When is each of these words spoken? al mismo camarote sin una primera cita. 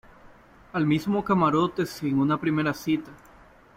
al 0.73 0.87
mismo 0.87 1.23
camarote 1.23 1.85
sin 1.85 2.17
una 2.17 2.39
primera 2.41 2.73
cita. 2.73 3.11